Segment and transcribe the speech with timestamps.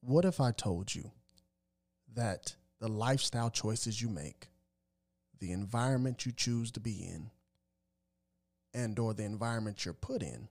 [0.00, 1.10] What if I told you
[2.14, 4.48] that the lifestyle choices you make,
[5.38, 7.30] the environment you choose to be in,
[8.72, 10.48] and or the environment you're put in,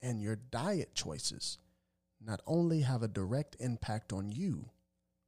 [0.00, 1.58] and your diet choices
[2.20, 4.70] not only have a direct impact on you,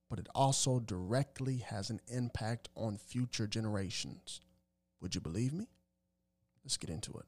[0.08, 4.40] but it also directly has an impact on future generations.
[5.00, 5.68] Would you believe me?
[6.64, 7.26] Let's get into it.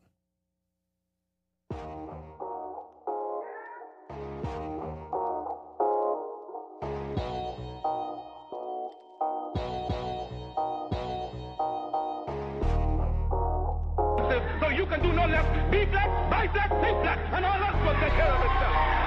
[15.43, 15.71] Less.
[15.71, 18.98] Be black, buy black, think black, and all else will take care of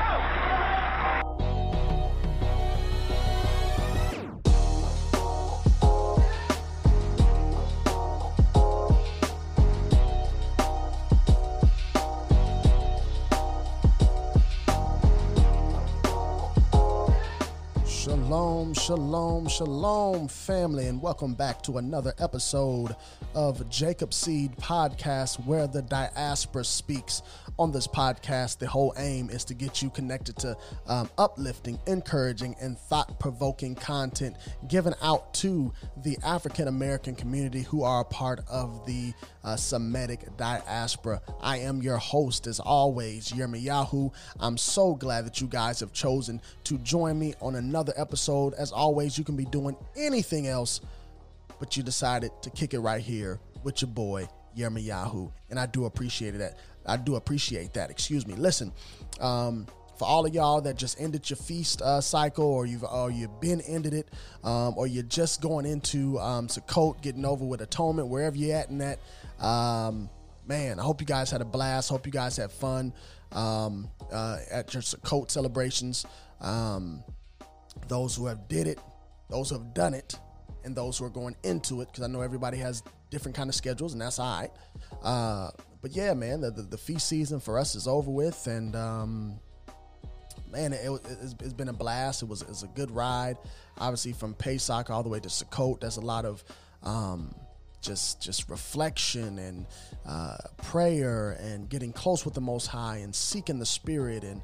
[18.31, 22.96] Shalom, shalom, shalom, family, and welcome back to another episode
[23.35, 27.23] of Jacob Seed Podcast, where the diaspora speaks.
[27.60, 30.57] On this podcast, the whole aim is to get you connected to
[30.88, 34.35] um, uplifting, encouraging, and thought provoking content
[34.68, 39.13] given out to the African American community who are a part of the
[39.44, 41.22] uh, Semitic diaspora.
[41.41, 44.12] I am your host, as always, Yirmiyahu.
[44.40, 48.54] I'm so glad that you guys have chosen to join me on another episode.
[48.55, 50.82] As always, you can be doing anything else,
[51.60, 55.32] but you decided to kick it right here with your boy, Yirmiyahu.
[55.49, 56.57] And I do appreciate that.
[56.85, 57.90] I do appreciate that.
[57.90, 58.35] Excuse me.
[58.35, 58.71] Listen,
[59.20, 63.12] um, for all of y'all that just ended your feast uh, cycle, or you've or
[63.12, 64.09] you've been ended it,
[64.44, 68.69] um, or you're just going into um, Sukkot, getting over with atonement, wherever you're at
[68.69, 69.00] in that.
[69.40, 70.09] Um,
[70.47, 71.90] man, I hope you guys had a blast.
[71.90, 72.94] Hope you guys had fun
[73.31, 76.06] um, uh, at your Sukkot celebrations.
[76.40, 77.03] Um,
[77.88, 78.79] those who have did it,
[79.29, 80.16] those who have done it,
[80.63, 82.81] and those who are going into it, because I know everybody has
[83.12, 84.51] different kind of schedules, and that's all right.
[85.03, 85.51] Uh,
[85.81, 89.40] but yeah, man, the, the, the feast season for us is over with, and um,
[90.52, 92.22] man, it, it, it's, it's been a blast.
[92.22, 93.38] It was, it was a good ride.
[93.78, 96.44] Obviously, from Pesach all the way to Sukkot, there's a lot of
[96.84, 97.34] um,
[97.81, 99.66] just just reflection and
[100.06, 104.42] uh, prayer and getting close with the Most High and seeking the Spirit and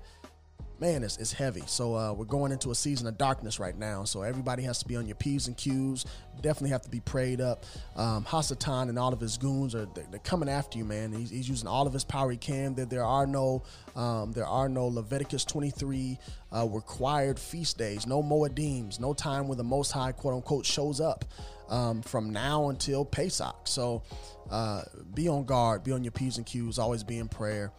[0.79, 1.63] man, it's, it's heavy.
[1.65, 4.03] So uh, we're going into a season of darkness right now.
[4.03, 6.05] So everybody has to be on your P's and Q's.
[6.41, 7.65] Definitely have to be prayed up.
[7.95, 11.11] Um, Hasatan and all of his goons are they're, they're coming after you, man.
[11.11, 12.75] He's, he's, using all of his power he can.
[12.75, 13.63] There, there are no
[13.95, 16.19] um, there are no Leviticus 23
[16.55, 18.05] uh, required feast days.
[18.05, 18.99] No Moedims.
[18.99, 21.25] No time where the Most High quote unquote shows up
[21.69, 23.55] um, from now until Pesach.
[23.65, 24.03] So
[24.51, 24.83] uh,
[25.13, 25.83] be on guard.
[25.83, 26.77] Be on your P's and Q's.
[26.77, 27.71] Always be in prayer.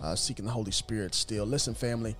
[0.00, 1.46] Uh, seeking the Holy Spirit still.
[1.46, 2.16] Listen, family,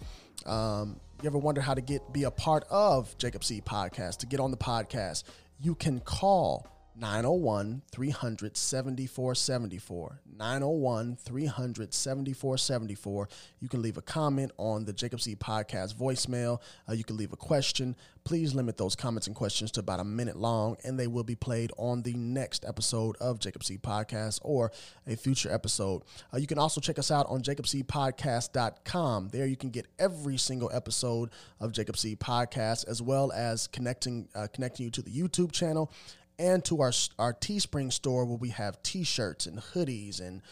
[0.46, 4.18] um, you ever wonder how to get be a part of Jacob Seed Podcast?
[4.18, 5.24] To get on the podcast,
[5.60, 6.66] you can call
[6.98, 10.20] 901 300 7474.
[10.38, 13.28] 901 300 7474.
[13.60, 16.60] You can leave a comment on the Jacob Seed Podcast voicemail.
[16.88, 17.96] Uh, you can leave a question.
[18.24, 21.34] Please limit those comments and questions to about a minute long, and they will be
[21.34, 24.72] played on the next episode of Jacob Seed Podcast or
[25.06, 26.02] a future episode.
[26.32, 29.28] Uh, you can also check us out on jacobseedpodcast.com.
[29.28, 31.30] There you can get every single episode
[31.60, 35.92] of Jacob Seed Podcast, as well as connecting uh, connecting you to the YouTube channel
[36.38, 40.42] and to our our Teespring store where we have T-shirts and hoodies and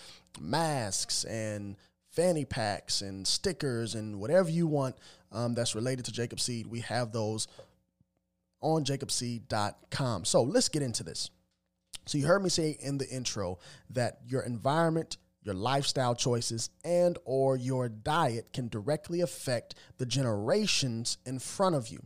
[0.41, 1.77] masks and
[2.11, 4.97] fanny packs and stickers and whatever you want
[5.33, 6.67] um, that's related to Jacob Seed.
[6.67, 7.49] We have those
[8.61, 10.25] on jacobseed.com.
[10.25, 11.31] So let's get into this.
[12.07, 13.59] So you heard me say in the intro
[13.91, 21.19] that your environment your lifestyle choices and or your diet can directly affect the generations
[21.27, 22.03] in front of you.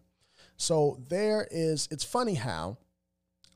[0.56, 2.78] So there is it's funny how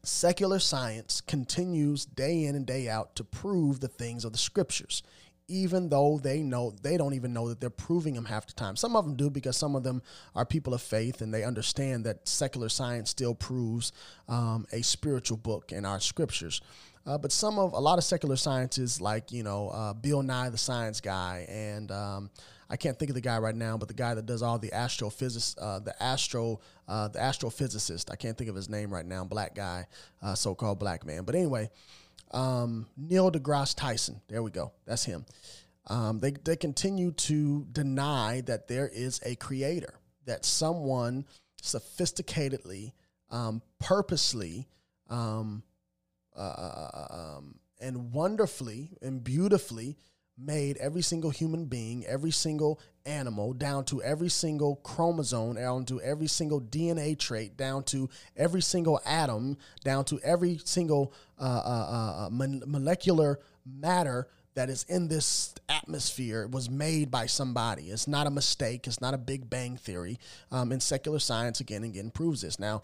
[0.04, 5.02] secular science continues day in and day out to prove the things of the scriptures
[5.48, 8.76] even though they know they don't even know that they're proving them half the time.
[8.76, 10.02] Some of them do because some of them
[10.34, 13.92] are people of faith and they understand that secular science still proves
[14.28, 16.60] um, a spiritual book in our scriptures
[17.06, 20.50] uh, but some of a lot of secular scientists, like you know uh, bill nye
[20.50, 22.30] the science guy and um,
[22.70, 24.72] i can't think of the guy right now but the guy that does all the
[24.72, 29.24] astrophysics uh, the astro uh, the astrophysicist i can't think of his name right now
[29.24, 29.86] black guy
[30.22, 31.68] uh, so-called black man but anyway
[32.32, 34.20] um, Neil deGrasse Tyson.
[34.28, 34.72] There we go.
[34.86, 35.24] That's him.
[35.88, 39.94] Um, they, they continue to deny that there is a creator,
[40.26, 41.26] that someone
[41.62, 42.92] sophisticatedly,
[43.30, 44.68] um, purposely,
[45.10, 45.62] um,
[46.36, 49.96] uh, um, and wonderfully and beautifully
[50.38, 56.00] made every single human being, every single animal, down to every single chromosome, down to
[56.00, 62.26] every single DNA trait, down to every single atom, down to every single uh, uh,
[62.26, 67.84] uh, molecular matter that is in this atmosphere was made by somebody.
[67.84, 68.86] It's not a mistake.
[68.86, 70.18] It's not a Big Bang theory.
[70.50, 72.58] Um, and secular science again and again proves this.
[72.58, 72.82] Now,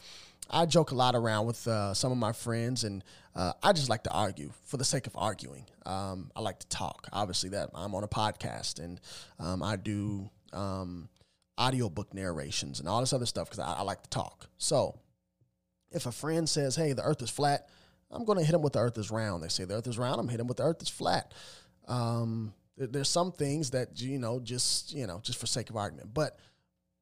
[0.51, 3.05] I joke a lot around with uh, some of my friends, and
[3.35, 5.67] uh, I just like to argue for the sake of arguing.
[5.85, 7.09] Um, I like to talk.
[7.13, 9.01] Obviously, that I'm on a podcast, and
[9.39, 11.09] um, I do um,
[11.61, 14.49] audiobook narrations and all this other stuff because I, I like to talk.
[14.57, 14.99] So,
[15.91, 17.69] if a friend says, "Hey, the Earth is flat,"
[18.11, 19.43] I'm going to hit them with the Earth is round.
[19.43, 20.21] They say the Earth is round.
[20.21, 21.35] I'm hitting them with the Earth is flat.
[21.87, 26.15] Um, there's some things that you know just you know just for sake of argument,
[26.15, 26.39] but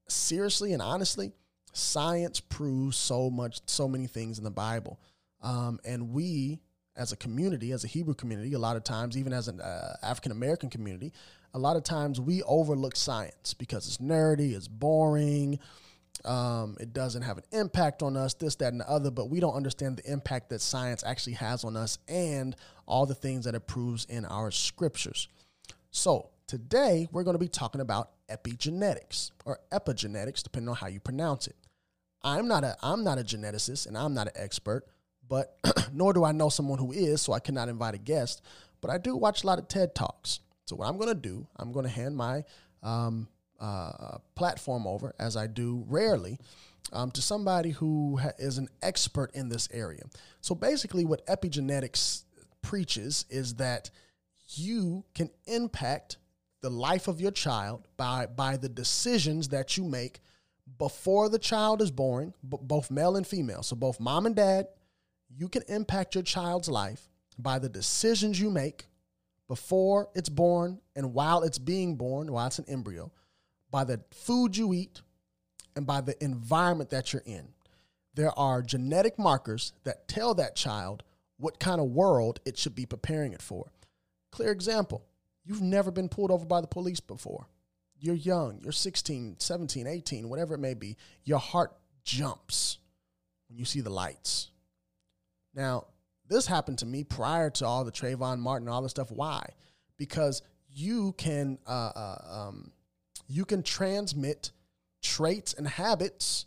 [0.09, 1.33] seriously and honestly
[1.77, 4.99] science proves so much, so many things in the Bible.
[5.43, 6.61] Um, and we,
[6.97, 9.97] as a community, as a Hebrew community, a lot of times, even as an uh,
[10.03, 11.13] African American community,
[11.55, 15.59] a lot of times we overlook science because it's nerdy, it's boring,
[16.25, 19.41] um, it doesn't have an impact on us, this, that, and the other, but we
[19.41, 22.57] don't understand the impact that science actually has on us and
[22.87, 25.29] all the things that it proves in our scriptures.
[25.91, 31.01] So, today we're going to be talking about epigenetics or epigenetics, depending on how you
[31.01, 31.57] pronounce it.
[32.23, 34.85] I'm not a I'm not a geneticist and I'm not an expert,
[35.29, 35.57] but
[35.93, 38.43] nor do I know someone who is, so I cannot invite a guest.
[38.81, 40.41] But I do watch a lot of TED talks.
[40.67, 42.45] So what I'm going to do, I'm going to hand my
[42.83, 43.29] um,
[43.61, 46.39] uh, platform over, as I do rarely,
[46.93, 50.03] um, to somebody who ha- is an expert in this area.
[50.41, 52.25] So basically, what epigenetics
[52.63, 53.91] preaches is that
[54.49, 56.19] you can impact
[56.63, 60.21] the life of your child by by the decisions that you make
[60.79, 63.63] before the child is born, b- both male and female.
[63.63, 64.67] So, both mom and dad,
[65.29, 67.09] you can impact your child's life
[67.39, 68.87] by the decisions you make
[69.49, 73.13] before it's born and while it's being born, while it's an embryo,
[73.71, 75.03] by the food you eat,
[75.75, 77.49] and by the environment that you're in.
[78.15, 81.03] There are genetic markers that tell that child
[81.37, 83.71] what kind of world it should be preparing it for.
[84.33, 85.05] Clear example
[85.45, 87.47] you've never been pulled over by the police before
[87.99, 91.73] you're young, you're 16, 17, 18, whatever it may be, your heart
[92.05, 92.79] jumps
[93.49, 94.51] when you see the lights.
[95.55, 95.87] Now,
[96.29, 99.11] this happened to me prior to all the Trayvon Martin, all the stuff.
[99.11, 99.49] Why?
[99.97, 102.73] Because you can uh, uh, um,
[103.29, 104.51] you can transmit
[105.03, 106.47] traits and habits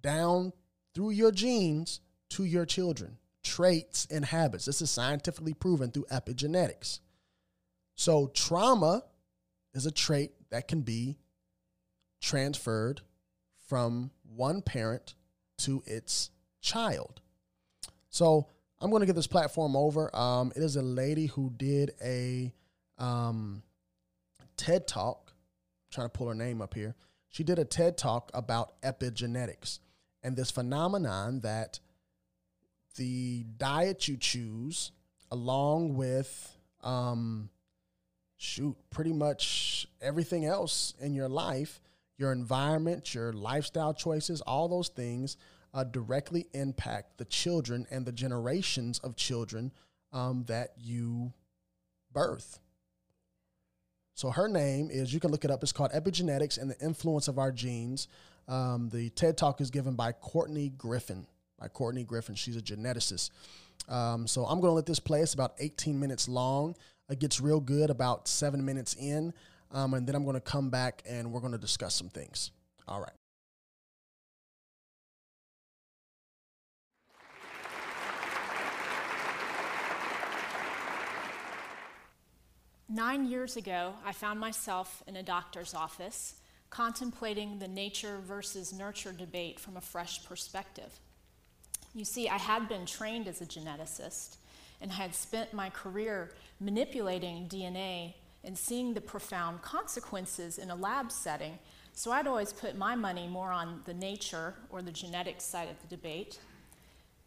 [0.00, 0.52] down
[0.94, 3.18] through your genes to your children.
[3.44, 4.64] Traits and habits.
[4.64, 7.00] This is scientifically proven through epigenetics.
[7.94, 9.04] So trauma
[9.74, 11.18] is a trait that can be
[12.20, 13.00] transferred
[13.68, 15.14] from one parent
[15.58, 16.30] to its
[16.60, 17.20] child.
[18.10, 18.48] So
[18.80, 20.14] I'm going to get this platform over.
[20.16, 22.52] Um, it is a lady who did a
[22.98, 23.62] um,
[24.56, 25.32] TED talk.
[25.32, 26.94] I'm trying to pull her name up here.
[27.28, 29.80] She did a TED talk about epigenetics
[30.22, 31.80] and this phenomenon that
[32.96, 34.92] the diet you choose,
[35.30, 37.50] along with um,
[38.38, 41.80] shoot, pretty much everything else in your life,
[42.16, 45.36] your environment, your lifestyle choices, all those things
[45.74, 49.70] uh, directly impact the children and the generations of children
[50.12, 51.32] um, that you
[52.12, 52.60] birth.
[54.14, 57.28] So her name is, you can look it up, it's called Epigenetics and the Influence
[57.28, 58.08] of Our Genes.
[58.48, 61.26] Um, the TED Talk is given by Courtney Griffin.
[61.58, 62.34] By Courtney Griffin.
[62.34, 63.30] She's a geneticist.
[63.88, 65.20] Um, so I'm going to let this play.
[65.20, 66.74] It's about 18 minutes long.
[67.08, 69.32] It gets real good about seven minutes in.
[69.70, 72.50] Um, and then I'm going to come back and we're going to discuss some things.
[72.86, 73.12] All right.
[82.90, 86.36] Nine years ago, I found myself in a doctor's office
[86.70, 90.90] contemplating the nature versus nurture debate from a fresh perspective.
[91.94, 94.36] You see, I had been trained as a geneticist
[94.80, 96.30] and had spent my career
[96.60, 101.58] manipulating DNA and seeing the profound consequences in a lab setting.
[101.92, 105.80] So I'd always put my money more on the nature or the genetics side of
[105.82, 106.38] the debate.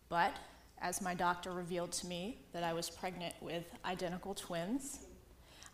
[0.07, 0.35] But
[0.81, 4.99] as my doctor revealed to me that I was pregnant with identical twins,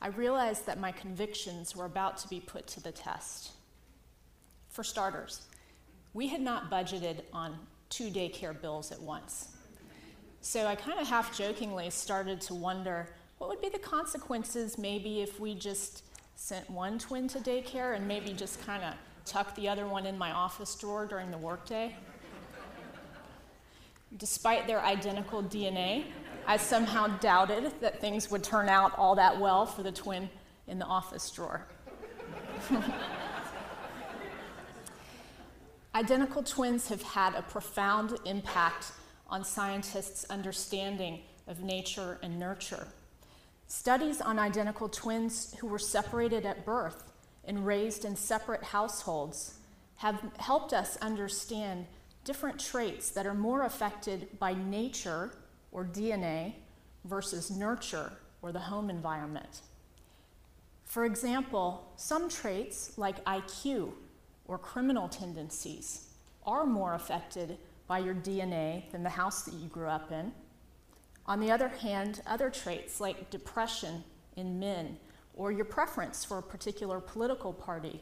[0.01, 3.51] I realized that my convictions were about to be put to the test.
[4.69, 5.41] For starters,
[6.13, 7.57] we had not budgeted on
[7.89, 9.56] two daycare bills at once.
[10.47, 15.19] So I kind of half jokingly started to wonder what would be the consequences maybe
[15.19, 18.93] if we just sent one twin to daycare and maybe just kind of
[19.25, 21.93] tucked the other one in my office drawer during the workday?
[24.15, 26.05] Despite their identical DNA,
[26.47, 30.29] I somehow doubted that things would turn out all that well for the twin
[30.67, 31.67] in the office drawer.
[35.93, 38.93] Identical twins have had a profound impact
[39.29, 42.87] on scientists' understanding of nature and nurture.
[43.67, 47.11] Studies on identical twins who were separated at birth
[47.43, 49.59] and raised in separate households
[49.95, 51.85] have helped us understand
[52.23, 55.31] different traits that are more affected by nature
[55.71, 56.53] or DNA
[57.05, 59.61] versus nurture or the home environment.
[60.85, 63.91] For example, some traits like IQ
[64.45, 66.07] or criminal tendencies
[66.45, 67.57] are more affected
[67.87, 70.31] by your DNA than the house that you grew up in.
[71.25, 74.03] On the other hand, other traits like depression
[74.35, 74.97] in men
[75.33, 78.01] or your preference for a particular political party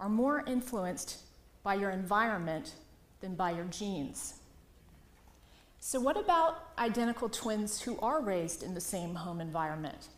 [0.00, 1.18] are more influenced
[1.62, 2.74] by your environment
[3.20, 4.34] than by your genes.
[5.80, 10.08] So, what about identical twins who are raised in the same home environment?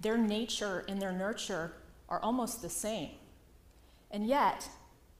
[0.00, 1.72] Their nature and their nurture
[2.08, 3.10] are almost the same.
[4.10, 4.68] And yet,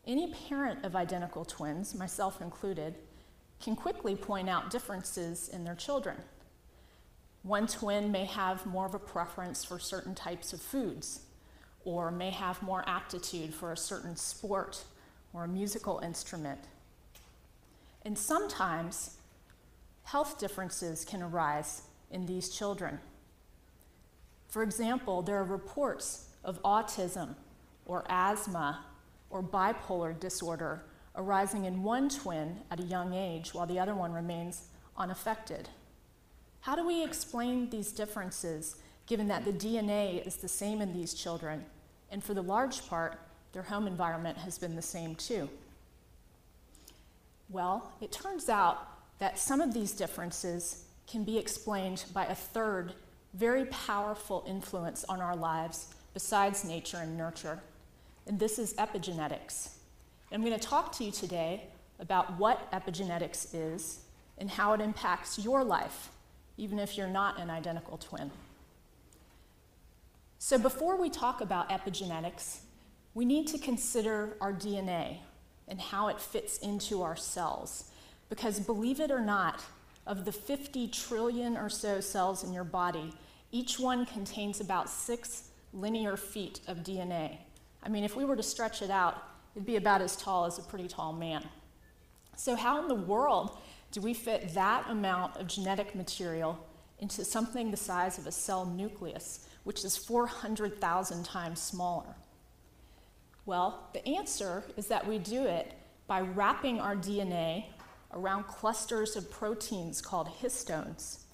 [0.06, 2.96] any parent of identical twins, myself included,
[3.60, 6.16] can quickly point out differences in their children.
[7.42, 11.20] One twin may have more of a preference for certain types of foods,
[11.84, 14.84] or may have more aptitude for a certain sport
[15.32, 16.60] or a musical instrument.
[18.04, 19.16] And sometimes
[20.04, 22.98] health differences can arise in these children.
[24.48, 27.36] For example, there are reports of autism
[27.86, 28.84] or asthma
[29.30, 30.82] or bipolar disorder
[31.16, 35.68] arising in one twin at a young age while the other one remains unaffected.
[36.60, 38.76] How do we explain these differences
[39.06, 41.64] given that the DNA is the same in these children
[42.10, 43.18] and for the large part,
[43.52, 45.48] their home environment has been the same too?
[47.48, 48.86] Well, it turns out
[49.18, 52.94] that some of these differences can be explained by a third
[53.34, 57.60] very powerful influence on our lives besides nature and nurture,
[58.26, 59.70] and this is epigenetics.
[60.32, 61.64] I'm going to talk to you today
[61.98, 64.00] about what epigenetics is
[64.38, 66.10] and how it impacts your life,
[66.56, 68.30] even if you're not an identical twin.
[70.38, 72.60] So, before we talk about epigenetics,
[73.12, 75.18] we need to consider our DNA
[75.66, 77.90] and how it fits into our cells.
[78.28, 79.64] Because believe it or not,
[80.06, 83.12] of the 50 trillion or so cells in your body,
[83.50, 87.38] each one contains about six linear feet of DNA.
[87.82, 89.22] I mean, if we were to stretch it out,
[89.60, 91.46] it'd be about as tall as a pretty tall man.
[92.34, 93.58] So, how in the world
[93.90, 96.58] do we fit that amount of genetic material
[96.98, 102.14] into something the size of a cell nucleus, which is 400,000 times smaller?
[103.44, 105.74] Well, the answer is that we do it
[106.06, 107.66] by wrapping our DNA
[108.14, 111.24] around clusters of proteins called histones.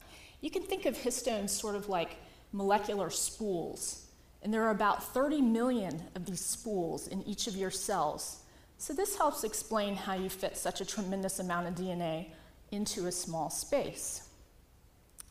[0.40, 2.16] You can think of histones sort of like
[2.50, 4.05] molecular spools,
[4.46, 8.44] and there are about 30 million of these spools in each of your cells.
[8.78, 12.28] So, this helps explain how you fit such a tremendous amount of DNA
[12.70, 14.28] into a small space.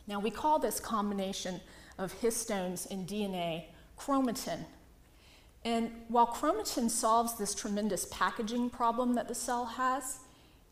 [0.06, 1.62] Now, we call this combination
[1.98, 3.68] of histones and DNA
[3.98, 4.66] chromatin.
[5.64, 10.20] And while chromatin solves this tremendous packaging problem that the cell has,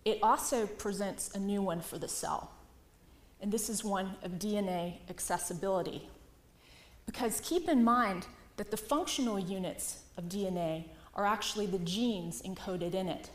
[0.03, 2.51] it also presents a new one for the cell.
[3.39, 6.09] And this is one of DNA accessibility.
[7.05, 12.93] Because keep in mind that the functional units of DNA are actually the genes encoded
[12.93, 13.29] in it.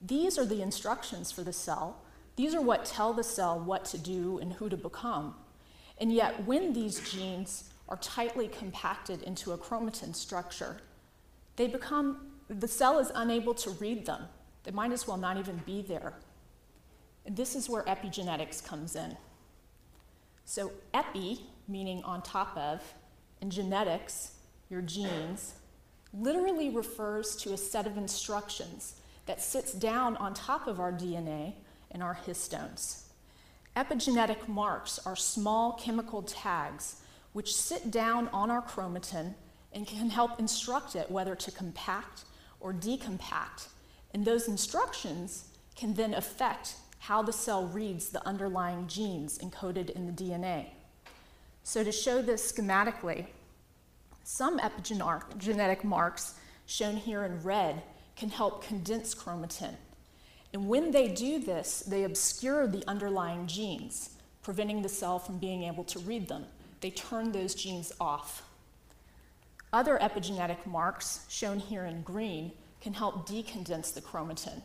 [0.00, 2.02] These are the instructions for the cell.
[2.36, 5.34] These are what tell the cell what to do and who to become.
[6.00, 10.76] And yet, when these genes are tightly compacted into a chromatin structure,
[11.56, 14.22] they become, the cell is unable to read them.
[14.62, 16.12] They might as well not even be there.
[17.26, 19.16] And this is where epigenetics comes in.
[20.44, 22.82] So, epi, meaning on top of,
[23.40, 24.32] and genetics,
[24.68, 25.54] your genes,
[26.12, 31.54] literally refers to a set of instructions that sits down on top of our DNA
[31.90, 33.02] and our histones.
[33.76, 39.34] Epigenetic marks are small chemical tags which sit down on our chromatin
[39.72, 42.24] and can help instruct it whether to compact
[42.58, 43.68] or decompact.
[44.12, 45.44] And those instructions
[45.76, 50.70] can then affect how the cell reads the underlying genes encoded in the DNA.
[51.62, 53.26] So, to show this schematically,
[54.24, 56.34] some epigenetic marks,
[56.66, 57.82] shown here in red,
[58.16, 59.74] can help condense chromatin.
[60.52, 64.10] And when they do this, they obscure the underlying genes,
[64.42, 66.46] preventing the cell from being able to read them
[66.80, 68.42] they turn those genes off.
[69.72, 74.62] Other epigenetic marks, shown here in green, can help decondense the chromatin.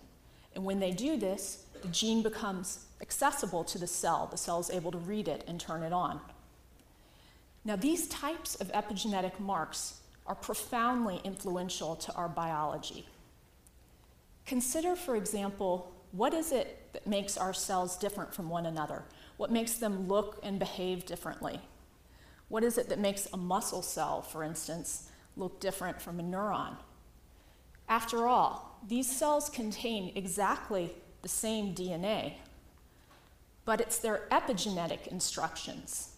[0.56, 4.28] And when they do this, the gene becomes accessible to the cell.
[4.30, 6.22] The cell is able to read it and turn it on.
[7.66, 13.08] Now, these types of epigenetic marks are profoundly influential to our biology.
[14.46, 19.04] Consider, for example, what is it that makes our cells different from one another?
[19.38, 21.62] What makes them look and behave differently?
[22.50, 26.76] What is it that makes a muscle cell, for instance, look different from a neuron?
[27.88, 32.34] After all, these cells contain exactly the same DNA,
[33.66, 36.13] but it's their epigenetic instructions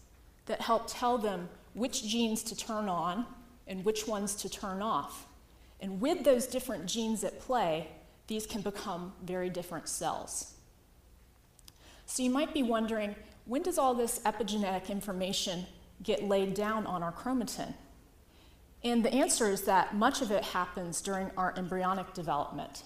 [0.46, 3.26] that help tell them which genes to turn on
[3.66, 5.26] and which ones to turn off.
[5.80, 7.88] And with those different genes at play,
[8.28, 10.54] these can become very different cells.
[12.06, 15.66] So you might be wondering when does all this epigenetic information
[16.02, 17.74] get laid down on our chromatin?
[18.82, 22.84] And the answer is that much of it happens during our embryonic development.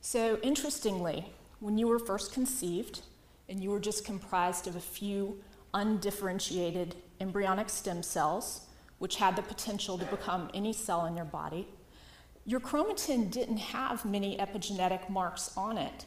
[0.00, 1.26] So, interestingly,
[1.60, 3.02] when you were first conceived
[3.48, 5.40] and you were just comprised of a few
[5.74, 8.66] undifferentiated embryonic stem cells,
[8.98, 11.66] which had the potential to become any cell in your body,
[12.44, 16.04] your chromatin didn't have many epigenetic marks on it.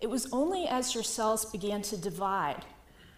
[0.00, 2.64] It was only as your cells began to divide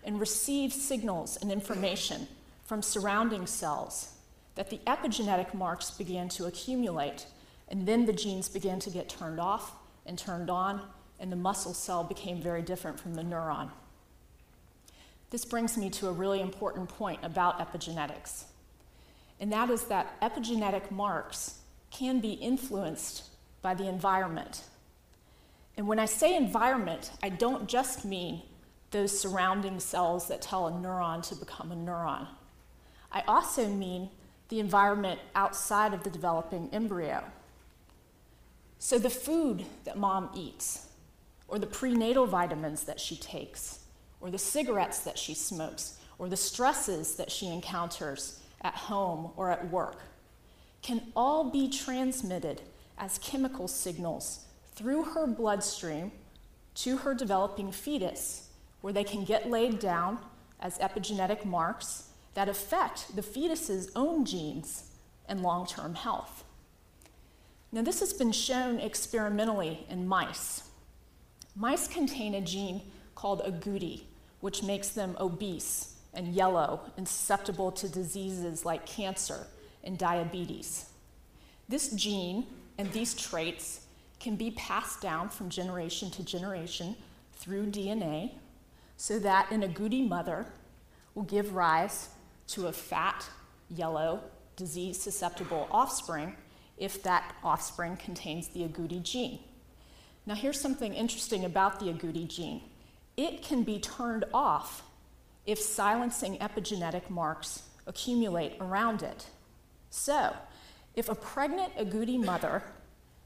[0.04, 2.26] and receive signals and information
[2.64, 4.14] from surrounding cells
[4.54, 7.26] that the epigenetic marks began to accumulate,
[7.68, 9.72] and then the genes began to get turned off
[10.04, 10.82] and turned on,
[11.20, 13.70] and the muscle cell became very different from the neuron.
[15.32, 18.44] This brings me to a really important point about epigenetics,
[19.40, 21.60] and that is that epigenetic marks
[21.90, 23.30] can be influenced
[23.62, 24.64] by the environment.
[25.78, 28.42] And when I say environment, I don't just mean
[28.90, 32.26] those surrounding cells that tell a neuron to become a neuron.
[33.10, 34.10] I also mean
[34.50, 37.24] the environment outside of the developing embryo.
[38.78, 40.88] So, the food that mom eats,
[41.48, 43.78] or the prenatal vitamins that she takes,
[44.22, 49.50] or the cigarettes that she smokes, or the stresses that she encounters at home or
[49.50, 50.00] at work,
[50.80, 52.62] can all be transmitted
[52.96, 56.12] as chemical signals through her bloodstream
[56.74, 58.48] to her developing fetus,
[58.80, 60.18] where they can get laid down
[60.61, 64.85] as epigenetic marks that affect the fetus's own genes
[65.28, 66.44] and long term health.
[67.72, 70.64] Now, this has been shown experimentally in mice.
[71.56, 72.82] Mice contain a gene
[73.14, 74.02] called agouti,
[74.42, 79.46] which makes them obese and yellow and susceptible to diseases like cancer
[79.85, 80.87] and diabetes.
[81.68, 83.87] This gene and these traits
[84.18, 86.96] can be passed down from generation to generation
[87.35, 88.33] through DNA
[88.96, 90.46] so that an agouti mother
[91.14, 92.09] will give rise
[92.48, 93.24] to a fat,
[93.70, 94.20] yellow,
[94.57, 96.35] disease susceptible offspring
[96.78, 99.38] if that offspring contains the agouti gene.
[100.26, 102.62] Now, here's something interesting about the agouti gene
[103.16, 104.83] it can be turned off
[105.46, 109.27] if silencing epigenetic marks accumulate around it.
[109.90, 110.35] So,
[110.94, 112.62] if a pregnant agouti mother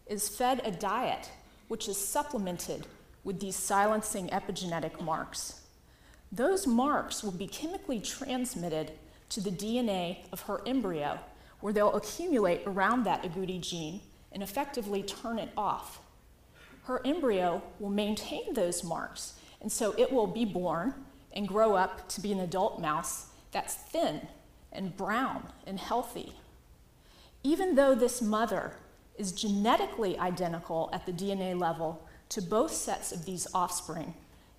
[0.07, 1.31] is fed a diet
[1.69, 2.87] which is supplemented
[3.25, 5.61] with these silencing epigenetic marks,
[6.33, 8.93] those marks will be chemically transmitted
[9.29, 11.19] to the DNA of her embryo,
[11.61, 14.01] where they'll accumulate around that agouti gene
[14.33, 16.01] and effectively turn it off.
[16.85, 20.95] Her embryo will maintain those marks, and so it will be born
[21.33, 24.29] and grow up to be an adult mouse that's thin
[24.73, 26.33] and brown and healthy.
[27.43, 28.73] Even though this mother
[29.17, 34.15] is genetically identical at the DNA level to both sets of these offspring,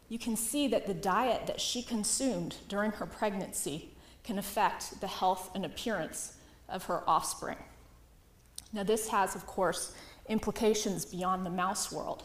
[0.10, 3.90] you can see that the diet that she consumed during her pregnancy
[4.24, 6.34] can affect the health and appearance
[6.70, 7.58] of her offspring.
[8.74, 9.94] Now, this has, of course,
[10.28, 12.24] implications beyond the mouse world,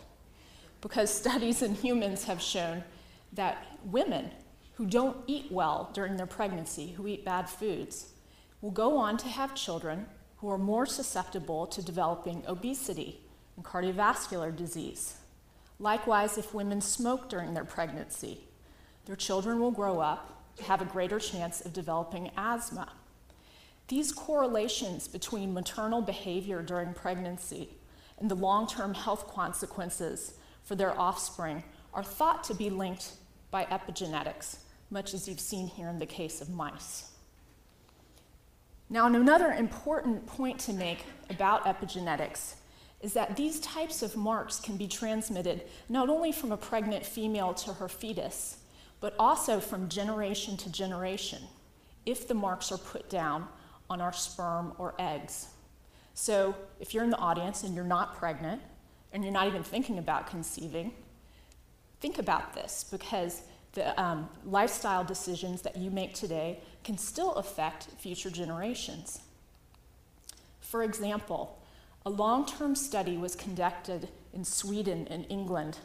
[0.82, 2.84] because studies in humans have shown
[3.32, 4.30] that women
[4.74, 8.12] who don't eat well during their pregnancy, who eat bad foods,
[8.60, 13.20] will go on to have children who are more susceptible to developing obesity
[13.56, 15.14] and cardiovascular disease.
[15.78, 18.40] Likewise, if women smoke during their pregnancy,
[19.06, 22.92] their children will grow up to have a greater chance of developing asthma.
[23.88, 27.70] These correlations between maternal behavior during pregnancy
[28.18, 31.62] and the long term health consequences for their offspring
[31.94, 33.12] are thought to be linked
[33.50, 34.58] by epigenetics,
[34.90, 37.10] much as you've seen here in the case of mice.
[38.88, 42.56] Now, another important point to make about epigenetics
[43.00, 47.52] is that these types of marks can be transmitted not only from a pregnant female
[47.54, 48.58] to her fetus,
[49.00, 51.42] but also from generation to generation
[52.06, 53.48] if the marks are put down
[53.90, 55.48] on our sperm or eggs.
[56.14, 58.60] So, if you're in the audience and you're not pregnant
[59.12, 60.92] and you're not even thinking about conceiving,
[62.00, 67.88] think about this because the um, lifestyle decisions that you make today can still affect
[67.98, 69.20] future generations.
[70.60, 71.58] For example,
[72.04, 75.78] a long term study was conducted in Sweden and England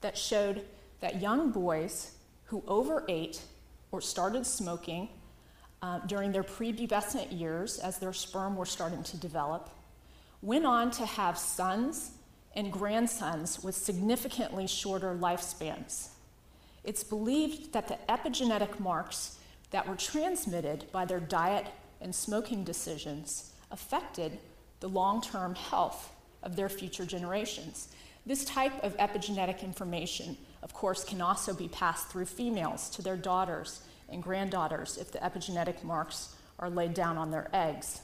[0.00, 0.62] that showed
[1.00, 2.12] that young boys
[2.44, 3.42] who overate
[3.90, 5.08] or started smoking
[5.82, 9.70] uh, during their prepubescent years as their sperm were starting to develop
[10.42, 12.12] went on to have sons
[12.56, 16.08] and grandsons with significantly shorter lifespans.
[16.82, 19.38] It's believed that the epigenetic marks
[19.70, 21.66] that were transmitted by their diet
[22.00, 24.38] and smoking decisions affected
[24.80, 27.88] the long term health of their future generations.
[28.24, 33.16] This type of epigenetic information, of course, can also be passed through females to their
[33.16, 38.00] daughters and granddaughters if the epigenetic marks are laid down on their eggs.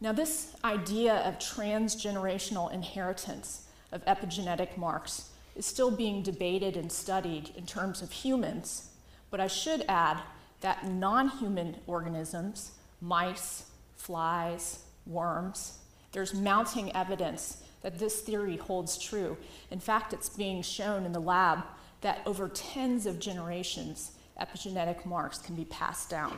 [0.00, 7.50] Now, this idea of transgenerational inheritance of epigenetic marks is still being debated and studied
[7.56, 8.90] in terms of humans,
[9.30, 10.20] but I should add
[10.60, 13.64] that non human organisms, mice,
[13.96, 15.78] flies, worms,
[16.12, 19.36] there's mounting evidence that this theory holds true.
[19.70, 21.64] In fact, it's being shown in the lab
[22.00, 26.36] that over tens of generations, epigenetic marks can be passed down.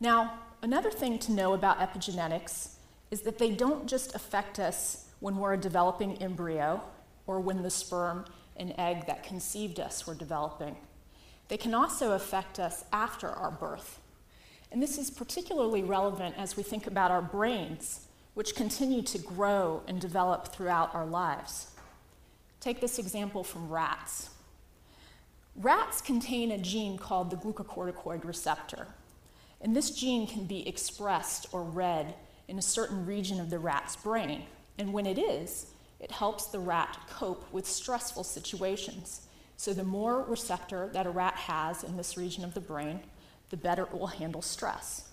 [0.00, 2.74] Now, another thing to know about epigenetics
[3.10, 6.82] is that they don't just affect us when we're a developing embryo
[7.26, 8.24] or when the sperm
[8.56, 10.76] and egg that conceived us were developing.
[11.48, 14.00] They can also affect us after our birth.
[14.72, 19.82] And this is particularly relevant as we think about our brains, which continue to grow
[19.86, 21.68] and develop throughout our lives.
[22.60, 24.30] Take this example from rats.
[25.54, 28.88] Rats contain a gene called the glucocorticoid receptor.
[29.60, 32.14] And this gene can be expressed or read
[32.48, 34.44] in a certain region of the rat's brain.
[34.78, 35.66] And when it is,
[36.00, 39.22] it helps the rat cope with stressful situations.
[39.56, 43.00] So, the more receptor that a rat has in this region of the brain,
[43.48, 45.08] the better it will handle stress.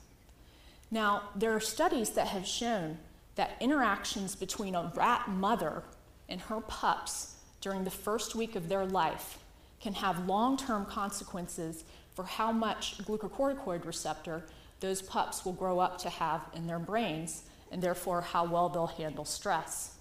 [0.92, 2.98] Now, there are studies that have shown
[3.36, 5.84] that interactions between a rat mother
[6.28, 9.40] and her pups during the first week of their life
[9.80, 14.44] can have long term consequences for how much glucocorticoid receptor
[14.80, 18.88] those pups will grow up to have in their brains, and therefore how well they'll
[18.88, 19.96] handle stress.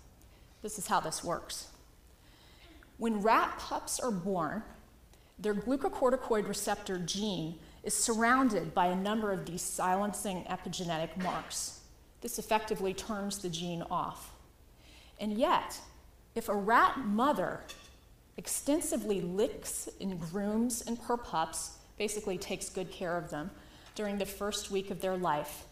[0.61, 1.69] This is how this works.
[2.99, 4.63] When rat pups are born,
[5.39, 11.81] their glucocorticoid receptor gene is surrounded by a number of these silencing epigenetic marks.
[12.21, 14.33] This effectively turns the gene off.
[15.19, 15.81] And yet,
[16.35, 17.61] if a rat mother
[18.37, 23.51] extensively licks and grooms and her pups, basically takes good care of them
[23.95, 25.65] during the first week of their life,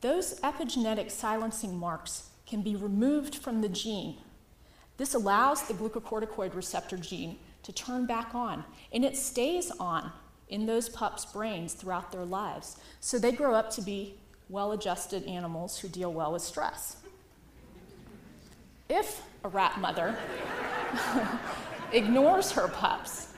[0.00, 4.16] those epigenetic silencing marks can be removed from the gene.
[4.96, 10.12] This allows the glucocorticoid receptor gene to turn back on, and it stays on
[10.48, 12.76] in those pups' brains throughout their lives.
[13.00, 14.14] So they grow up to be
[14.48, 16.96] well adjusted animals who deal well with stress.
[18.88, 20.16] If a rat mother
[21.92, 23.32] ignores her pups,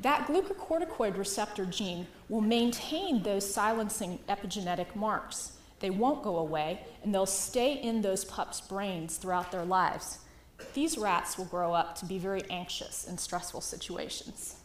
[0.00, 5.52] that glucocorticoid receptor gene will maintain those silencing epigenetic marks.
[5.80, 10.18] They won't go away, and they'll stay in those pups' brains throughout their lives.
[10.74, 14.56] These rats will grow up to be very anxious in stressful situations.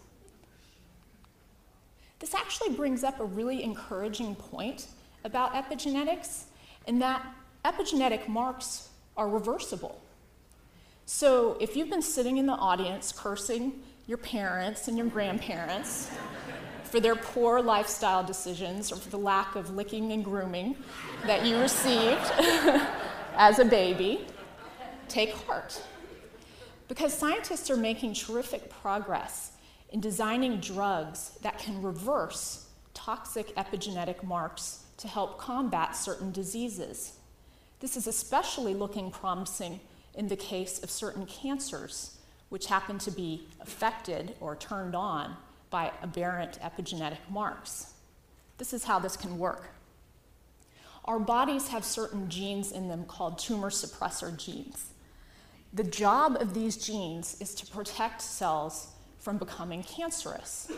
[2.20, 4.88] This actually brings up a really encouraging point
[5.24, 6.44] about epigenetics,
[6.88, 7.26] in that
[7.66, 10.02] epigenetic marks are reversible.
[11.06, 16.10] So if you've been sitting in the audience cursing your parents and your grandparents
[16.84, 20.76] for their poor lifestyle decisions or for the lack of licking and grooming
[21.26, 22.32] that you received
[23.36, 24.26] as a baby,
[25.08, 25.82] take heart.
[26.88, 29.52] Because scientists are making terrific progress
[29.90, 37.14] in designing drugs that can reverse toxic epigenetic marks to help combat certain diseases.
[37.80, 39.80] This is especially looking promising
[40.14, 42.18] in the case of certain cancers,
[42.50, 45.36] which happen to be affected or turned on
[45.70, 47.94] by aberrant epigenetic marks.
[48.58, 49.70] This is how this can work.
[51.06, 54.92] Our bodies have certain genes in them called tumor suppressor genes.
[55.74, 58.88] The job of these genes is to protect cells
[59.20, 60.72] from becoming cancerous.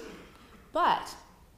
[0.73, 1.15] But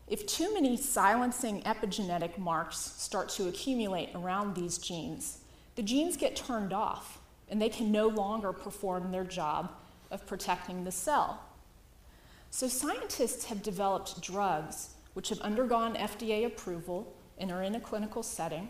[0.07, 5.39] if too many silencing epigenetic marks start to accumulate around these genes,
[5.75, 9.71] the genes get turned off and they can no longer perform their job
[10.11, 11.43] of protecting the cell.
[12.51, 18.23] So, scientists have developed drugs which have undergone FDA approval and are in a clinical
[18.23, 18.69] setting,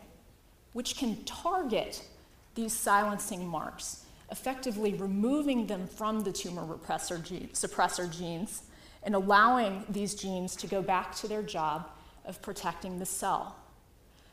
[0.74, 2.04] which can target
[2.56, 6.66] these silencing marks effectively removing them from the tumor
[7.24, 8.64] gene, suppressor genes
[9.04, 11.90] and allowing these genes to go back to their job
[12.26, 13.56] of protecting the cell.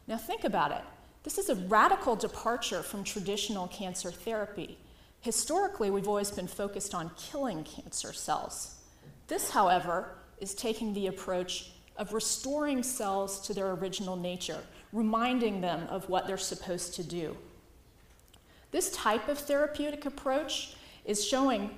[0.06, 0.82] Now, think about it.
[1.22, 4.78] This is a radical departure from traditional cancer therapy.
[5.26, 8.76] Historically, we've always been focused on killing cancer cells.
[9.26, 14.60] This, however, is taking the approach of restoring cells to their original nature,
[14.92, 17.36] reminding them of what they're supposed to do.
[18.70, 21.76] This type of therapeutic approach is showing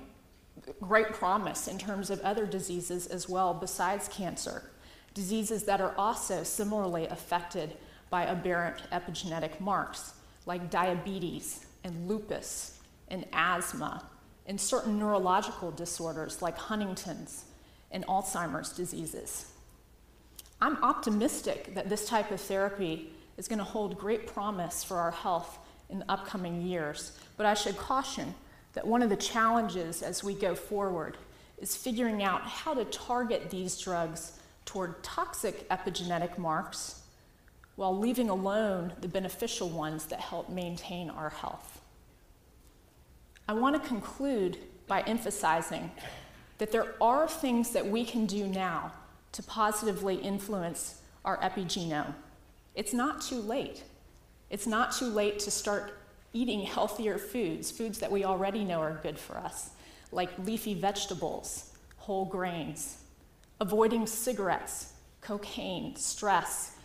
[0.79, 4.69] great promise in terms of other diseases as well besides cancer,
[5.15, 7.77] diseases that are also similarly affected
[8.11, 10.13] by aberrant epigenetic marks
[10.45, 12.78] like diabetes and lupus
[13.09, 14.05] and asthma
[14.45, 17.45] and certain neurological disorders like Huntington's
[17.91, 19.51] and Alzheimer's diseases.
[20.61, 25.11] I'm optimistic that this type of therapy is going to hold great promise for our
[25.11, 28.35] health in the upcoming years, but I should caution
[28.73, 31.17] that one of the challenges as we go forward
[31.57, 37.01] is figuring out how to target these drugs toward toxic epigenetic marks
[37.75, 41.78] while leaving alone the beneficial ones that help maintain our health.
[43.49, 45.89] I want to conclude by emphasizing
[46.59, 48.93] that there are things that we can do now
[49.31, 52.13] to positively influence our epigenome.
[52.75, 53.83] It's not too late.
[54.51, 55.93] It's not too late to start
[56.31, 59.71] eating healthier foods, foods that we already know are good for us,
[60.11, 62.99] like leafy vegetables, whole grains,
[63.59, 66.75] avoiding cigarettes, cocaine, stress,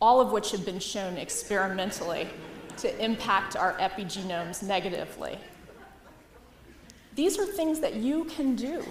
[0.00, 2.28] all of which have been shown experimentally
[2.76, 5.36] to impact our epigenomes negatively.
[7.16, 8.84] These are things that you can do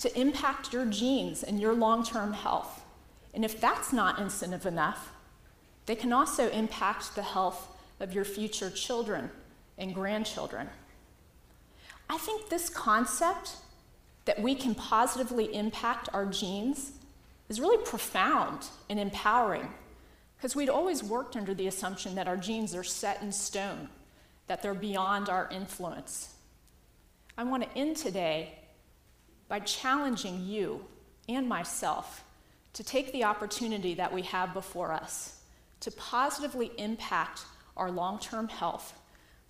[0.00, 2.84] to impact your genes and your long term health.
[3.32, 5.12] And if that's not incentive enough,
[5.86, 7.68] they can also impact the health
[8.00, 9.30] of your future children
[9.78, 10.68] and grandchildren.
[12.10, 13.56] I think this concept
[14.24, 16.92] that we can positively impact our genes
[17.48, 19.68] is really profound and empowering
[20.36, 23.88] because we'd always worked under the assumption that our genes are set in stone,
[24.48, 26.35] that they're beyond our influence.
[27.38, 28.54] I want to end today
[29.48, 30.86] by challenging you
[31.28, 32.24] and myself
[32.72, 35.42] to take the opportunity that we have before us
[35.80, 37.44] to positively impact
[37.76, 38.98] our long term health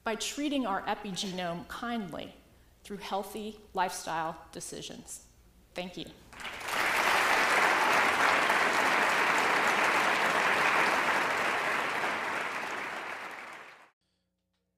[0.03, 2.35] by treating our epigenome kindly
[2.83, 5.21] through healthy lifestyle decisions.
[5.75, 6.07] Thank you.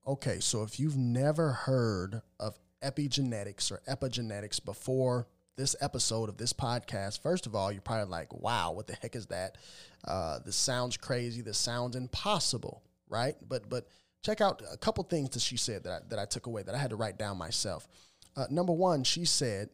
[0.07, 6.53] Okay, so if you've never heard of epigenetics or epigenetics before this episode of this
[6.53, 9.59] podcast, first of all, you're probably like, wow, what the heck is that?
[10.07, 11.41] Uh, this sounds crazy.
[11.41, 13.35] This sounds impossible right?
[13.49, 13.89] But but
[14.25, 16.75] check out a couple things that she said that I, that I took away that
[16.75, 17.89] I had to write down myself.
[18.37, 19.71] Uh, number one, she said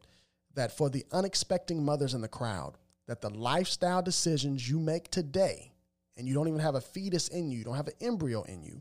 [0.54, 5.72] that for the unexpected mothers in the crowd, that the lifestyle decisions you make today,
[6.16, 8.62] and you don't even have a fetus in you, you don't have an embryo in
[8.62, 8.80] you,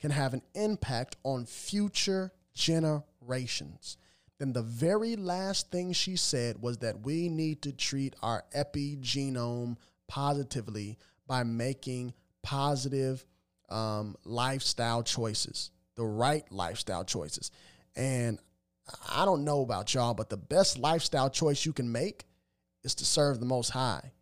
[0.00, 3.04] can have an impact on future generations.
[4.38, 9.76] Then the very last thing she said was that we need to treat our epigenome
[10.08, 13.24] positively by making positive
[13.68, 17.50] um, lifestyle choices, the right lifestyle choices.
[17.94, 18.38] And
[19.08, 22.24] I don't know about y'all, but the best lifestyle choice you can make
[22.82, 24.12] is to serve the Most High,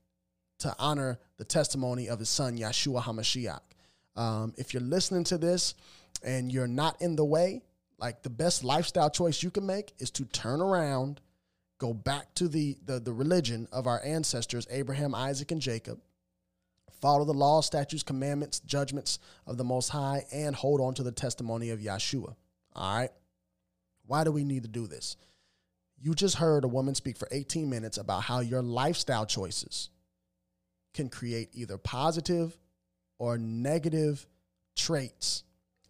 [0.59, 3.61] to honor the testimony of His Son, Yeshua HaMashiach.
[4.17, 5.75] Um, if you're listening to this
[6.25, 7.63] and you're not in the way,
[7.99, 11.21] like the best lifestyle choice you can make is to turn around,
[11.79, 16.01] go back to the, the, the religion of our ancestors, Abraham, Isaac, and Jacob,
[17.01, 21.13] follow the law, statutes, commandments, judgments of the Most High, and hold on to the
[21.13, 22.35] testimony of Yeshua.
[22.75, 23.11] All right?
[24.07, 25.17] Why do we need to do this?
[26.01, 29.91] You just heard a woman speak for 18 minutes about how your lifestyle choices
[30.95, 32.57] can create either positive
[33.19, 34.27] or negative
[34.77, 35.43] traits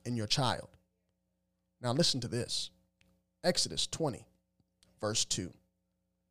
[0.07, 0.78] in your child.
[1.81, 2.71] Now, listen to this
[3.45, 4.27] Exodus 20,
[5.01, 5.53] verse 2.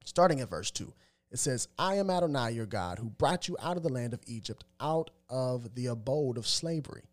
[0.05, 0.93] Starting at verse 2.
[1.31, 4.21] It says, I am Adonai your God, who brought you out of the land of
[4.27, 7.03] Egypt, out of the abode of slavery.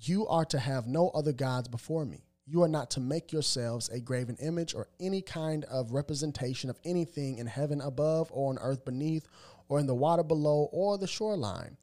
[0.00, 2.24] You are to have no other gods before me.
[2.46, 6.78] You are not to make yourselves a graven image or any kind of representation of
[6.84, 9.26] anything in heaven above or on earth beneath
[9.68, 11.76] or in the water below or the shoreline.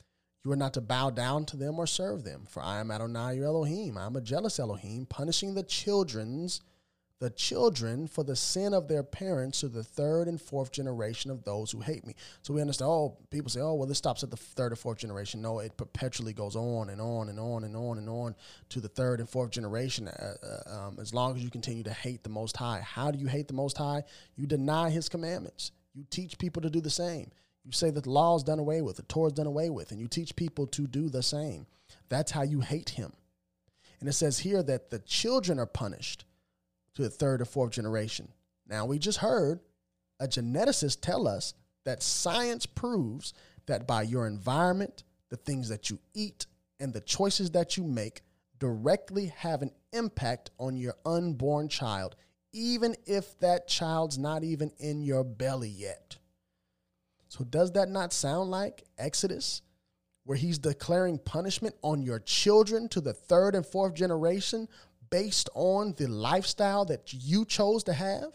[0.45, 3.38] You are not to bow down to them or serve them, for I am Adonai
[3.38, 3.97] your Elohim.
[3.97, 6.62] I am a jealous Elohim, punishing the children's,
[7.19, 11.45] the children for the sin of their parents to the third and fourth generation of
[11.45, 12.13] those who hate me.
[12.43, 14.99] So we understand, oh, people say, oh, well, this stops at the third or fourth
[14.99, 15.41] generation.
[15.41, 18.36] No, it perpetually goes on and on and on and on and on
[18.69, 21.93] to the third and fourth generation uh, uh, um, as long as you continue to
[21.93, 22.81] hate the Most High.
[22.81, 24.03] How do you hate the Most High?
[24.36, 27.31] You deny His commandments, you teach people to do the same.
[27.65, 29.91] You say that the law is done away with, the Torah is done away with,
[29.91, 31.65] and you teach people to do the same.
[32.10, 33.12] That's how you hate Him.
[33.99, 36.25] And it says here that the children are punished
[36.93, 38.30] to the third or fourth generation.
[38.67, 39.62] Now, we just heard
[40.19, 43.34] a geneticist tell us that science proves
[43.65, 46.45] that by your environment, the things that you eat,
[46.80, 48.21] and the choices that you make
[48.60, 52.15] directly have an impact on your unborn child,
[52.54, 56.17] even if that child's not even in your belly yet.
[57.36, 59.62] So, does that not sound like Exodus,
[60.24, 64.69] where he's declaring punishment on your children to the third and fourth generation
[65.10, 68.30] based on the lifestyle that you chose to have?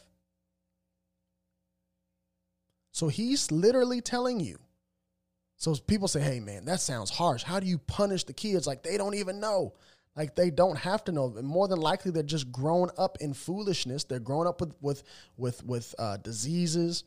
[2.92, 4.58] So he's literally telling you.
[5.56, 7.42] So people say, hey, man, that sounds harsh.
[7.42, 8.66] How do you punish the kids?
[8.66, 9.72] Like they don't even know.
[10.14, 11.32] Like they don't have to know.
[11.38, 14.04] and More than likely, they're just grown up in foolishness.
[14.04, 15.04] They're grown up with with
[15.38, 17.04] with with uh, diseases,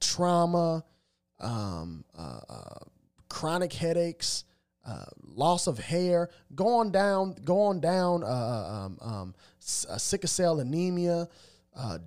[0.00, 0.84] trauma,
[1.40, 2.78] um, uh, uh,
[3.28, 4.44] chronic headaches,
[4.86, 9.34] uh, loss of hair, go on down, go on down, uh, uh um, um,
[9.88, 11.28] uh, sickle cell anemia,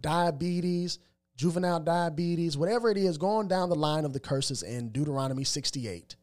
[0.02, 1.00] diabetes,
[1.36, 6.16] juvenile diabetes, whatever it is, going down the line of the curses in Deuteronomy 68.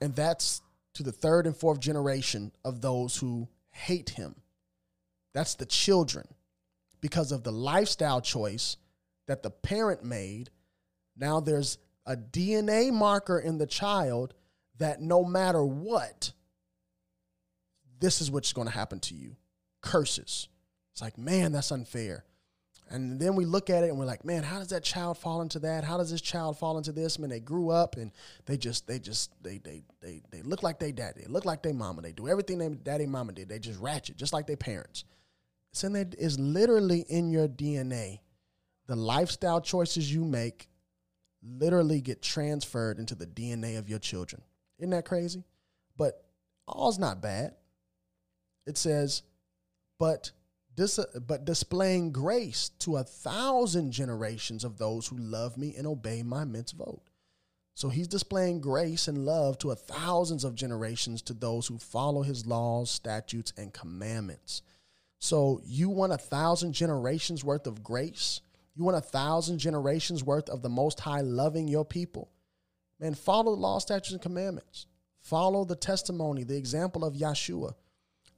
[0.00, 0.62] And that's
[0.94, 4.34] to the third and fourth generation of those who hate him.
[5.34, 6.26] That's the children
[7.00, 8.78] because of the lifestyle choice
[9.26, 10.50] that the parent made.
[11.16, 14.34] Now there's a DNA marker in the child
[14.78, 16.32] that no matter what,
[17.98, 19.36] this is what's going to happen to you
[19.80, 20.48] curses.
[20.92, 22.24] It's like, man, that's unfair.
[22.88, 25.42] And then we look at it and we're like, man, how does that child fall
[25.42, 25.82] into that?
[25.82, 27.18] How does this child fall into this?
[27.18, 28.12] I mean, they grew up and
[28.46, 31.22] they just, they just, they, they, they, they look like they daddy.
[31.22, 32.02] They look like they mama.
[32.02, 33.48] They do everything they daddy and mama did.
[33.48, 35.04] They just ratchet, just like their parents.
[35.72, 38.20] It's in there, it's literally in your DNA.
[38.86, 40.68] The lifestyle choices you make
[41.46, 44.42] literally get transferred into the DNA of your children.
[44.78, 45.44] Isn't that crazy?
[45.96, 46.24] But
[46.66, 47.54] all's not bad.
[48.66, 49.22] It says,
[49.98, 50.32] but
[50.74, 56.22] dis- but displaying grace to a thousand generations of those who love me and obey
[56.22, 57.00] my mitzvot.
[57.74, 62.22] So he's displaying grace and love to a thousands of generations to those who follow
[62.22, 64.62] his laws, statutes, and commandments.
[65.18, 68.40] So you want a thousand generations worth of grace?
[68.76, 72.30] You want a thousand generations worth of the Most High loving your people?
[73.00, 74.86] Man, follow the law, statutes, and commandments.
[75.20, 77.72] Follow the testimony, the example of Yeshua.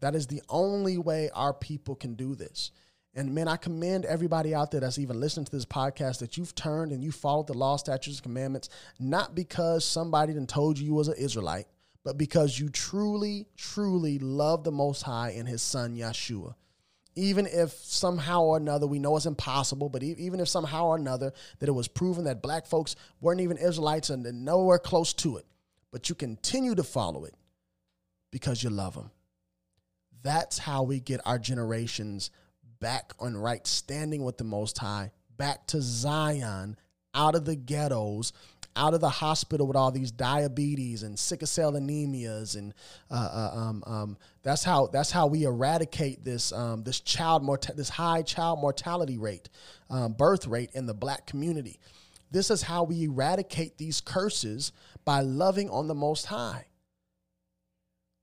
[0.01, 2.71] That is the only way our people can do this.
[3.15, 6.55] And man, I commend everybody out there that's even listening to this podcast that you've
[6.55, 8.69] turned and you followed the law, statutes, and commandments,
[9.01, 11.67] not because somebody then told you you was an Israelite,
[12.05, 16.55] but because you truly, truly love the Most High and His Son Yeshua
[17.19, 21.33] even if somehow or another we know it's impossible, but even if somehow or another
[21.59, 25.45] that it was proven that black folks weren't even Israelites and nowhere close to it,
[25.91, 27.35] but you continue to follow it
[28.31, 29.11] because you love them.
[30.23, 32.31] That's how we get our generations
[32.81, 36.77] back on right standing with the Most High, back to Zion,
[37.15, 38.33] out of the ghettos,
[38.77, 42.75] out of the hospital with all these diabetes and sickle cell anemias, and
[43.11, 47.71] uh, uh, um, um, that's how that's how we eradicate this um, this child mort-
[47.77, 49.49] this high child mortality rate,
[49.91, 51.81] um, birth rate in the black community.
[52.31, 54.73] This is how we eradicate these curses
[55.05, 56.67] by loving on the Most High.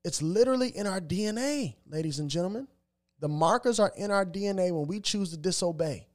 [0.04, 2.68] It's literally in our DNA, ladies and gentlemen.
[3.18, 6.06] The markers are in our DNA when we choose to disobey.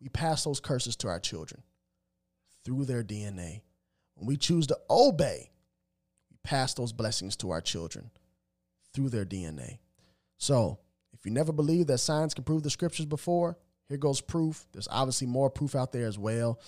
[0.00, 1.62] We pass those curses to our children
[2.66, 3.62] through their DNA.
[4.16, 5.50] When we choose to obey,
[6.30, 8.10] we pass those blessings to our children
[8.92, 9.78] through their DNA.
[10.36, 10.80] So,
[11.14, 13.56] if you never believed that science can prove the scriptures before,
[13.88, 14.66] here goes proof.
[14.72, 16.60] There's obviously more proof out there as well.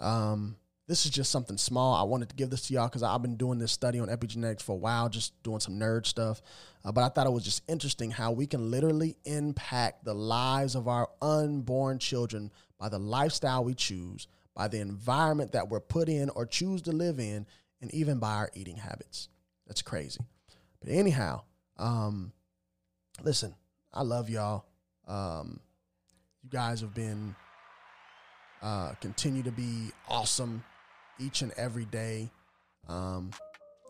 [0.00, 1.94] Um, this is just something small.
[1.94, 4.62] I wanted to give this to y'all because I've been doing this study on epigenetics
[4.62, 6.40] for a while, just doing some nerd stuff.
[6.84, 10.74] Uh, but I thought it was just interesting how we can literally impact the lives
[10.74, 16.08] of our unborn children by the lifestyle we choose, by the environment that we're put
[16.08, 17.46] in or choose to live in,
[17.80, 19.28] and even by our eating habits.
[19.66, 20.20] That's crazy.
[20.80, 21.42] But anyhow,
[21.76, 22.32] um,
[23.22, 23.54] listen,
[23.92, 24.64] I love y'all.
[25.06, 25.60] Um,
[26.42, 27.34] you guys have been
[28.62, 30.64] uh, continue to be awesome
[31.18, 32.30] each and every day.
[32.88, 33.30] Um,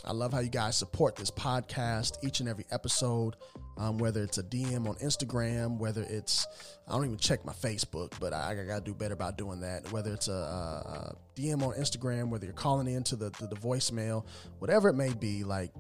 [0.05, 3.37] I love how you guys support this podcast each and every episode.
[3.77, 6.47] Um, whether it's a DM on Instagram, whether it's
[6.87, 9.61] I don't even check my Facebook, but I, I got to do better about doing
[9.61, 9.91] that.
[9.91, 14.25] Whether it's a, a, DM on Instagram, whether you're calling into the, the the voicemail,
[14.59, 15.73] whatever it may be, like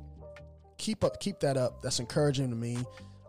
[0.78, 1.82] keep up, keep that up.
[1.82, 2.78] That's encouraging to me.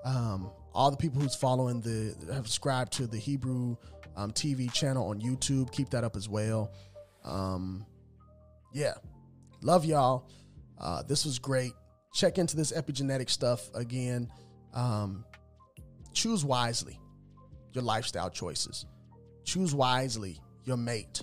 [0.04, 3.78] Um, all the people who's following the have subscribed to the Hebrew
[4.18, 6.72] um, TV channel on YouTube, keep that up as well.
[7.24, 7.86] Um,
[8.74, 8.94] yeah,
[9.62, 10.30] love y'all.
[10.80, 11.72] Uh, this was great.
[12.14, 14.30] Check into this epigenetic stuff again.
[14.76, 15.26] Um,
[16.14, 17.00] choose wisely
[17.74, 18.86] your lifestyle choices.
[19.44, 21.22] Choose wisely your mate.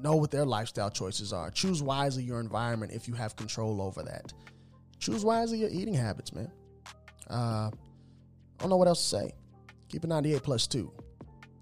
[0.00, 1.50] Know what their lifestyle choices are.
[1.50, 4.32] Choose wisely your environment if you have control over that.
[4.98, 6.50] Choose wisely your eating habits, man.
[7.30, 7.70] Uh, I
[8.58, 9.32] don't know what else to say.
[9.88, 10.92] Keep it 98 plus 2.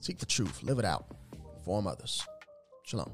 [0.01, 1.07] Seek the truth, live it out,
[1.57, 2.27] inform others.
[2.85, 3.11] Shalom.